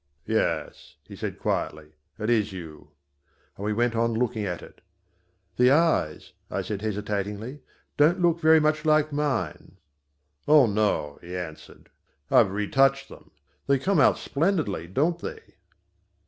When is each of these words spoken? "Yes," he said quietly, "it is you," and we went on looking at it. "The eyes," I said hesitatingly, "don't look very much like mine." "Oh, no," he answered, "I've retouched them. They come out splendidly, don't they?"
"Yes," 0.25 0.95
he 1.03 1.15
said 1.15 1.37
quietly, 1.37 1.91
"it 2.17 2.31
is 2.31 2.51
you," 2.51 2.89
and 3.55 3.63
we 3.63 3.71
went 3.71 3.95
on 3.95 4.15
looking 4.15 4.45
at 4.45 4.63
it. 4.63 4.81
"The 5.57 5.69
eyes," 5.69 6.33
I 6.49 6.63
said 6.63 6.81
hesitatingly, 6.81 7.59
"don't 7.97 8.19
look 8.19 8.39
very 8.39 8.59
much 8.59 8.83
like 8.83 9.13
mine." 9.13 9.77
"Oh, 10.47 10.65
no," 10.65 11.19
he 11.21 11.37
answered, 11.37 11.89
"I've 12.31 12.49
retouched 12.49 13.09
them. 13.09 13.29
They 13.67 13.77
come 13.77 13.99
out 13.99 14.17
splendidly, 14.17 14.87
don't 14.87 15.19
they?" 15.19 15.39